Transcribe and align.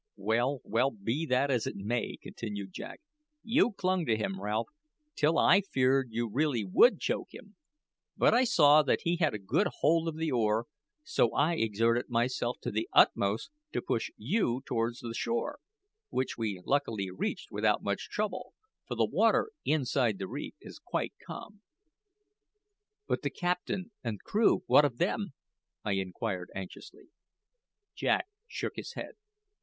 "Well, 0.17 0.61
well, 0.63 0.89
be 0.89 1.27
that 1.27 1.51
as 1.51 1.67
it 1.67 1.75
may," 1.75 2.17
continued 2.17 2.73
Jack, 2.73 3.01
"you 3.43 3.71
clung 3.71 4.03
to 4.07 4.17
him, 4.17 4.41
Ralph, 4.41 4.69
till 5.15 5.37
I 5.37 5.61
feared 5.61 6.07
you 6.09 6.27
really 6.27 6.63
would 6.65 6.99
choke 6.99 7.31
him. 7.35 7.55
But 8.17 8.33
I 8.33 8.43
saw 8.45 8.81
that 8.81 9.01
he 9.03 9.17
had 9.17 9.35
a 9.35 9.37
good 9.37 9.67
hold 9.81 10.07
of 10.07 10.17
the 10.17 10.31
oar; 10.31 10.65
so 11.03 11.31
I 11.35 11.53
exerted 11.53 12.09
myself 12.09 12.57
to 12.61 12.71
the 12.71 12.89
utmost 12.91 13.51
to 13.73 13.81
push 13.83 14.09
you 14.17 14.63
towards 14.65 15.01
the 15.01 15.13
shore, 15.13 15.59
which 16.09 16.35
we 16.35 16.59
luckily 16.65 17.11
reached 17.11 17.51
without 17.51 17.83
much 17.83 18.09
trouble, 18.09 18.55
for 18.87 18.95
the 18.95 19.05
water 19.05 19.51
inside 19.65 20.17
the 20.17 20.27
reef 20.27 20.55
is 20.59 20.79
quite 20.79 21.13
calm." 21.27 21.61
"But 23.07 23.21
the 23.21 23.29
captain 23.29 23.91
and 24.03 24.19
crew, 24.23 24.63
what 24.65 24.83
of 24.83 24.97
them?" 24.97 25.33
I 25.85 25.91
inquired 25.91 26.49
anxiously. 26.55 27.11
Jack 27.93 28.25
shook 28.47 28.77
his 28.77 28.93
head. 28.93 29.13